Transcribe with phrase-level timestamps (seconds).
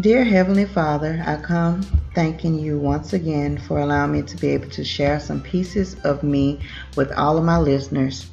[0.00, 1.82] Dear Heavenly Father, I come
[2.16, 6.24] thanking you once again for allowing me to be able to share some pieces of
[6.24, 6.62] me
[6.96, 8.28] with all of my listeners.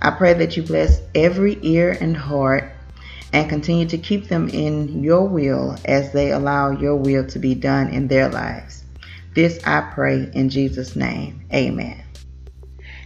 [0.00, 2.72] I pray that you bless every ear and heart
[3.30, 7.54] and continue to keep them in your will as they allow your will to be
[7.54, 8.82] done in their lives.
[9.34, 11.42] This I pray in Jesus' name.
[11.52, 12.01] Amen.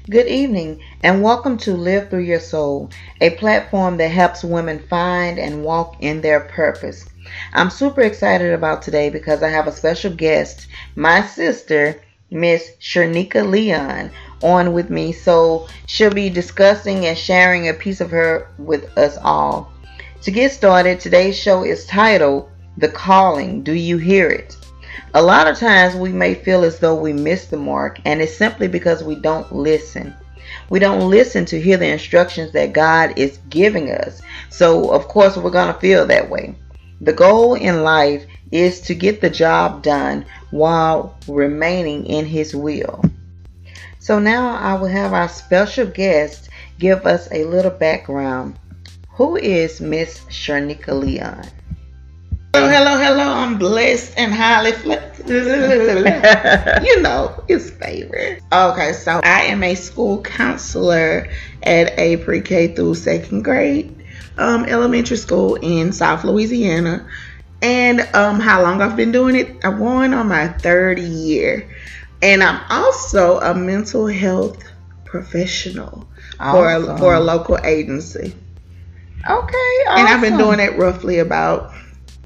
[0.09, 5.37] Good evening and welcome to Live Through Your Soul, a platform that helps women find
[5.37, 7.07] and walk in their purpose.
[7.53, 12.01] I'm super excited about today because I have a special guest, my sister,
[12.31, 14.13] Miss Shernika Leon,
[14.45, 15.11] on with me.
[15.11, 19.73] So she'll be discussing and sharing a piece of her with us all.
[20.23, 23.65] To get started, today's show is titled The Calling.
[23.65, 24.57] Do you hear it?
[25.15, 28.37] A lot of times we may feel as though we missed the mark, and it's
[28.37, 30.15] simply because we don't listen.
[30.69, 34.23] We don't listen to hear the instructions that God is giving us.
[34.51, 36.55] So, of course, we're going to feel that way.
[37.01, 43.03] The goal in life is to get the job done while remaining in His will.
[43.99, 46.49] So, now I will have our special guest
[46.79, 48.59] give us a little background.
[49.11, 51.49] Who is Miss Shernika Leon?
[52.67, 53.33] Hello, hello, hello.
[53.33, 55.29] I'm blessed and highly flattered.
[56.85, 58.43] you know, it's favorite.
[58.53, 61.29] Okay, so I am a school counselor
[61.63, 64.05] at a pre K through second grade
[64.37, 67.09] um, elementary school in South Louisiana.
[67.63, 69.65] And um, how long I've been doing it?
[69.65, 71.73] I'm going on my third year.
[72.21, 74.61] And I'm also a mental health
[75.05, 76.09] professional
[76.41, 76.85] awesome.
[76.85, 78.35] for, a, for a local agency.
[79.25, 79.99] Okay, awesome.
[79.99, 81.73] And I've been doing it roughly about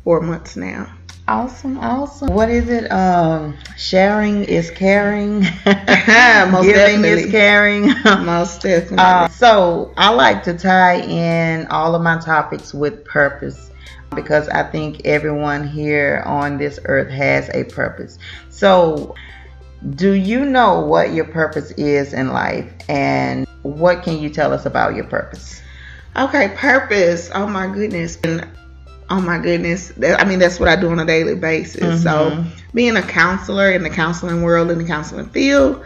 [0.05, 0.93] four months now.
[1.29, 2.35] Awesome, awesome.
[2.35, 2.91] What is it?
[2.91, 5.41] Um, sharing is caring.
[5.65, 7.09] Most Giving definitely.
[7.11, 7.87] is caring.
[8.25, 8.99] Most definitely.
[8.99, 13.71] Uh, so I like to tie in all of my topics with purpose
[14.17, 18.19] because I think everyone here on this earth has a purpose.
[18.49, 19.15] So,
[19.95, 24.67] do you know what your purpose is in life, and what can you tell us
[24.67, 25.63] about your purpose?
[26.17, 27.31] Okay, purpose.
[27.33, 28.19] Oh my goodness.
[28.25, 28.49] And
[29.11, 29.93] oh my goodness.
[30.03, 31.83] I mean that's what i do on a daily basis.
[31.83, 32.03] Mm-hmm.
[32.03, 35.85] so being a counselor in the counseling world in the counseling field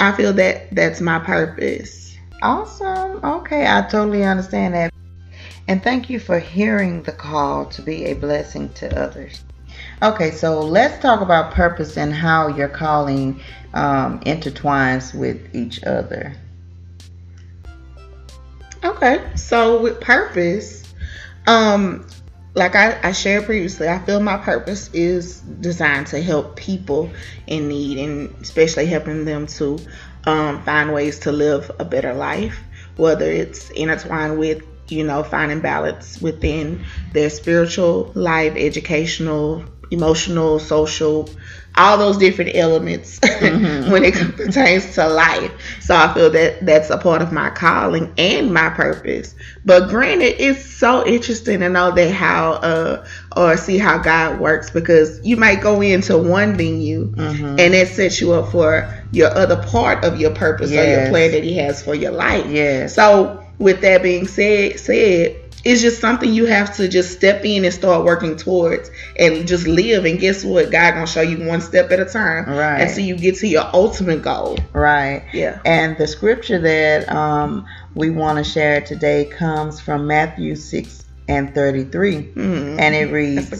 [0.00, 2.16] i feel that that's my purpose.
[2.42, 3.24] Awesome.
[3.24, 4.92] Okay i totally understand that.
[5.68, 9.42] And thank you for hearing the call to be a blessing to others.
[10.02, 13.40] Okay so let's talk about purpose and how your calling
[13.74, 16.34] um, intertwines with each other.
[18.84, 20.82] Okay so with purpose
[21.46, 22.04] um
[22.56, 27.10] like I, I, shared previously, I feel my purpose is designed to help people
[27.46, 29.78] in need and especially helping them to
[30.24, 32.58] um, find ways to live a better life,
[32.96, 41.28] whether it's intertwined with, you know, finding balance within their spiritual life, educational, emotional, social,
[41.76, 43.90] all those different elements mm-hmm.
[43.90, 45.52] when it pertains to life.
[45.80, 49.34] So I feel that that's a part of my calling and my purpose.
[49.64, 54.70] But granted, it's so interesting to know that how uh or see how God works
[54.70, 57.44] because you might go into one venue mm-hmm.
[57.58, 60.86] and it sets you up for your other part of your purpose yes.
[60.86, 62.46] or your plan that He has for your life.
[62.46, 62.86] Yeah.
[62.86, 67.64] So with that being said, said it's just something you have to just step in
[67.64, 70.04] and start working towards and just live.
[70.04, 70.70] And guess what?
[70.70, 72.82] God gonna show you one step at a time right.
[72.82, 74.58] until you get to your ultimate goal.
[74.72, 75.24] Right.
[75.32, 75.60] Yeah.
[75.64, 77.66] And the scripture that um,
[77.96, 82.78] we want to share today comes from matthew 6 and 33 mm-hmm.
[82.78, 83.50] and it reads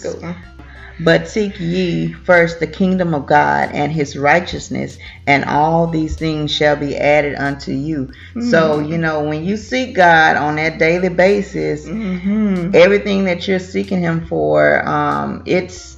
[1.01, 6.51] but seek ye first the kingdom of God and his righteousness, and all these things
[6.51, 8.07] shall be added unto you.
[8.07, 8.51] Mm-hmm.
[8.51, 12.71] So, you know, when you seek God on that daily basis, mm-hmm.
[12.75, 15.97] everything that you're seeking him for, um, it's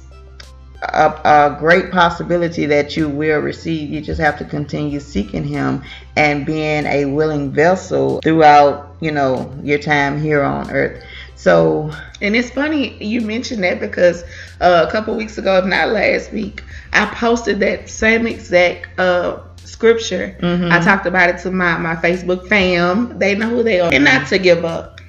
[0.81, 3.89] a, a, great possibility that you will receive.
[3.89, 5.83] You just have to continue seeking him
[6.15, 11.03] and being a willing vessel throughout, you know, your time here on earth.
[11.39, 11.89] So,
[12.21, 14.23] and it's funny you mentioned that because
[14.59, 19.39] uh, a couple weeks ago, if not last week, I posted that same exact uh,
[19.63, 20.37] scripture.
[20.41, 20.69] Mm-hmm.
[20.69, 23.17] I talked about it to my, my Facebook fam.
[23.19, 23.89] They know who they are.
[23.93, 24.99] And not to give up.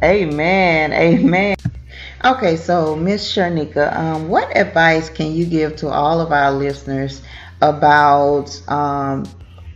[0.00, 0.92] Amen.
[0.92, 1.56] Amen.
[2.24, 7.20] Okay, so Miss Shernika, um, what advice can you give to all of our listeners
[7.60, 9.24] about um,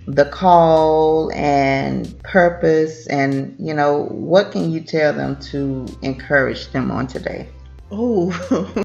[0.09, 6.91] the call and purpose and you know what can you tell them to encourage them
[6.91, 7.47] on today?
[7.91, 8.85] Oh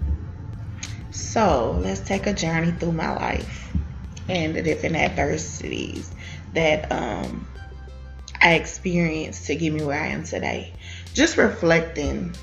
[1.11, 3.73] so let's take a journey through my life
[4.27, 6.13] and the different adversities
[6.53, 7.47] that um,
[8.41, 10.73] i experienced to get me where i am today.
[11.13, 12.35] Just reflecting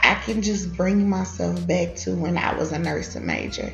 [0.00, 3.72] i can just bring myself back to when I was a nursing major.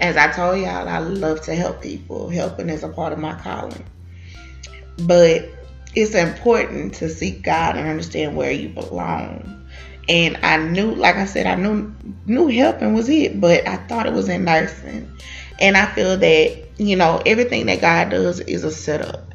[0.00, 2.28] As I told y'all, I love to help people.
[2.28, 3.84] Helping is a part of my calling.
[4.98, 5.48] But
[5.94, 9.66] it's important to seek God and understand where you belong.
[10.08, 11.92] And I knew, like I said, I knew
[12.26, 15.10] knew helping was it, but I thought it was in nursing.
[15.58, 19.32] And I feel that, you know, everything that God does is a setup.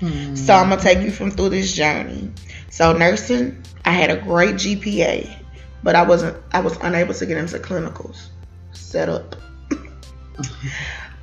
[0.00, 0.34] Mm-hmm.
[0.34, 2.30] So I'm gonna take you from through this journey.
[2.70, 5.32] So nursing, I had a great GPA,
[5.82, 8.28] but I wasn't I was unable to get into clinicals.
[8.76, 9.36] Set up.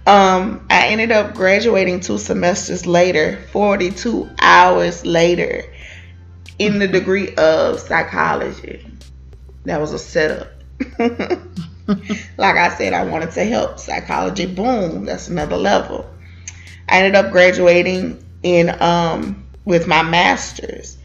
[0.07, 5.63] um, I ended up graduating two semesters later, 42 hours later,
[6.59, 8.85] in the degree of psychology.
[9.65, 10.51] That was a setup.
[12.37, 14.45] like I said, I wanted to help psychology.
[14.45, 16.09] Boom, that's another level.
[16.89, 20.97] I ended up graduating in um with my master's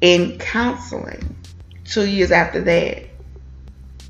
[0.00, 1.36] in counseling
[1.84, 3.04] two years after that.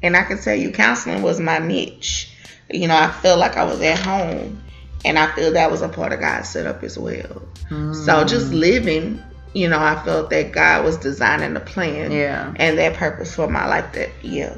[0.03, 2.31] And I can tell you, counseling was my niche.
[2.71, 4.63] You know, I felt like I was at home,
[5.05, 7.43] and I feel that was a part of God's setup as well.
[7.69, 7.95] Mm.
[7.95, 9.23] So just living,
[9.53, 13.49] you know, I felt that God was designing the plan, yeah, and that purpose for
[13.49, 13.93] my life.
[13.93, 14.57] That yeah,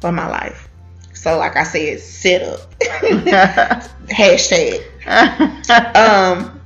[0.00, 0.68] for my life.
[1.14, 2.74] So like I said, set up.
[4.08, 4.82] Hashtag.
[5.96, 6.60] um,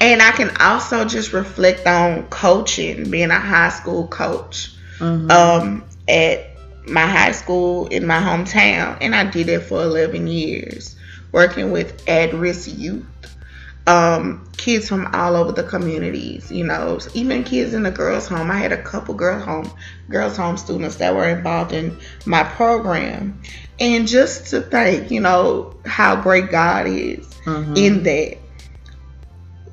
[0.00, 5.30] and I can also just reflect on coaching, being a high school coach mm-hmm.
[5.30, 6.53] um, at
[6.86, 8.98] my high school in my hometown.
[9.00, 10.96] And I did it for 11 years,
[11.32, 13.06] working with at risk youth.
[13.86, 18.50] Um, kids from all over the communities, you know, even kids in the girls' home.
[18.50, 19.70] I had a couple girls' home,
[20.08, 23.38] girls' home students that were involved in my program,
[23.78, 27.76] and just to think, you know, how great God is mm-hmm.
[27.76, 28.38] in that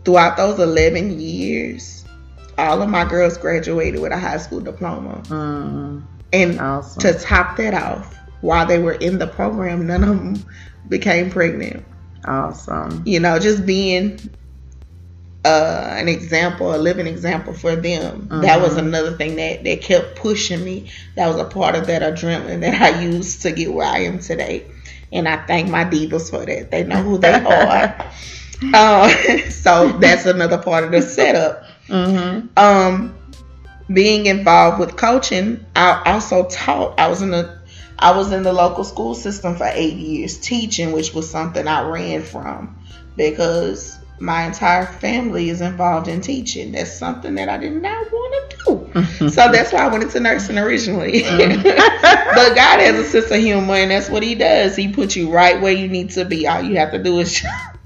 [0.03, 2.05] throughout those 11 years,
[2.57, 5.21] all of my girls graduated with a high school diploma.
[5.25, 6.03] Mm,
[6.33, 7.01] and awesome.
[7.01, 10.45] to top that off, while they were in the program, none of them
[10.87, 11.85] became pregnant.
[12.25, 13.03] Awesome.
[13.05, 14.19] You know, just being
[15.43, 18.21] uh, an example, a living example for them.
[18.21, 18.41] Mm-hmm.
[18.41, 20.91] That was another thing that, that kept pushing me.
[21.15, 24.19] That was a part of that adrenaline that I used to get where I am
[24.19, 24.65] today.
[25.11, 26.71] And I thank my divas for that.
[26.71, 28.11] They know who they are.
[28.73, 29.09] Uh,
[29.49, 31.63] so that's another part of the setup.
[31.87, 32.47] Mm-hmm.
[32.57, 33.17] Um,
[33.93, 36.99] being involved with coaching, I also taught.
[36.99, 37.59] I was in the
[37.99, 41.87] I was in the local school system for eight years teaching, which was something I
[41.87, 42.77] ran from
[43.15, 46.71] because my entire family is involved in teaching.
[46.71, 49.29] That's something that I did not want to do.
[49.29, 51.21] so that's why I went into nursing originally.
[51.21, 51.63] Mm.
[51.63, 54.75] but God has a sense of humor, and that's what He does.
[54.75, 56.47] He puts you right where you need to be.
[56.47, 57.43] All you have to do is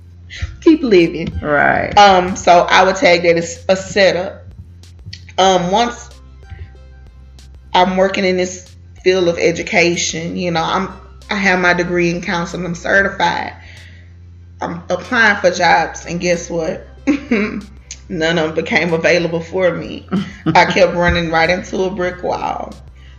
[0.62, 1.38] keep living.
[1.42, 1.98] Right.
[1.98, 4.45] Um, so I would tag that as a setup.
[5.38, 6.10] Um, once
[7.74, 10.90] I'm working in this field of education, you know, I'm
[11.30, 13.54] I have my degree in counseling, I'm certified.
[14.62, 16.88] I'm applying for jobs and guess what?
[17.08, 20.08] None of them became available for me.
[20.46, 22.74] I kept running right into a brick wall.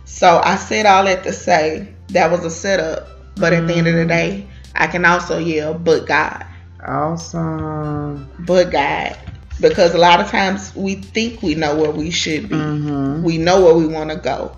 [0.05, 3.09] So I said all that to say that was a setup.
[3.35, 6.45] But at the end of the day, I can also yell, but God.
[6.83, 8.31] Awesome.
[8.39, 9.17] But God.
[9.59, 12.55] Because a lot of times we think we know where we should be.
[12.55, 13.23] Mm-hmm.
[13.23, 14.55] We know where we want to go.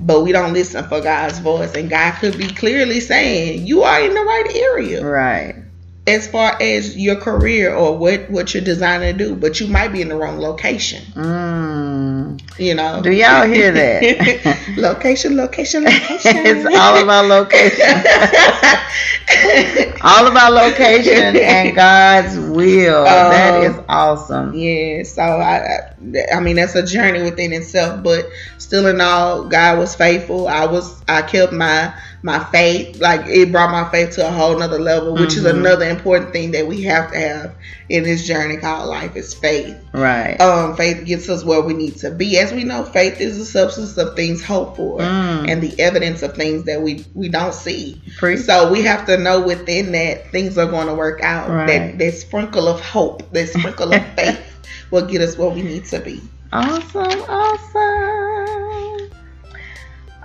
[0.00, 1.74] But we don't listen for God's voice.
[1.74, 5.04] And God could be clearly saying, You are in the right area.
[5.04, 5.56] Right
[6.06, 9.88] as far as your career or what what you're designed to do, but you might
[9.88, 11.02] be in the wrong location.
[11.12, 11.85] Mm.
[12.58, 13.02] You know.
[13.02, 14.58] Do y'all hear that?
[14.76, 16.36] location, location, location.
[16.36, 17.86] it's all about location.
[20.02, 23.00] all about location and God's will.
[23.00, 24.54] Um, that is awesome.
[24.54, 25.02] Yeah.
[25.02, 25.92] So I,
[26.32, 28.02] I mean, that's a journey within itself.
[28.02, 28.26] But
[28.58, 30.48] still, in all, God was faithful.
[30.48, 31.02] I was.
[31.08, 33.00] I kept my my faith.
[33.00, 35.38] Like it brought my faith to a whole nother level, which mm-hmm.
[35.38, 37.54] is another important thing that we have to have
[37.88, 39.76] in this journey called life is faith.
[39.92, 40.38] Right.
[40.40, 42.38] Um, faith gets us where we need to be.
[42.38, 45.48] As we know, faith is the substance of things hoped for mm.
[45.48, 48.00] and the evidence of things that we we don't see.
[48.18, 48.40] Preach.
[48.40, 51.48] So we have to know within that things are going to work out.
[51.48, 51.66] Right.
[51.66, 54.40] That that sprinkle of hope, that sprinkle of faith
[54.90, 56.20] will get us where we need to be.
[56.52, 59.10] Awesome, awesome.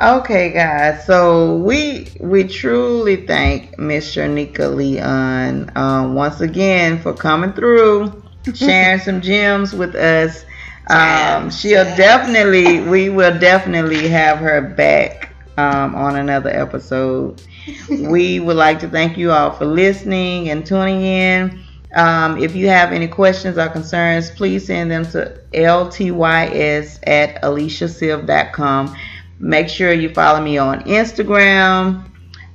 [0.01, 1.05] Okay, guys.
[1.05, 8.23] So we we truly thank Miss Shernika Leon um, once again for coming through,
[8.55, 10.43] sharing some gems with us.
[10.89, 17.41] Um, she'll definitely, we will definitely have her back um, on another episode.
[17.89, 21.63] we would like to thank you all for listening and tuning in.
[21.95, 28.95] Um, if you have any questions or concerns, please send them to ltys at aliciasiv.com
[29.41, 32.05] Make sure you follow me on Instagram.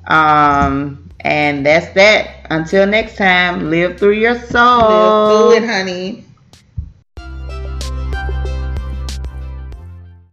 [0.07, 2.47] Um, and that's that.
[2.49, 4.79] Until next time, live through your soul.
[4.79, 6.26] Live through it, honey.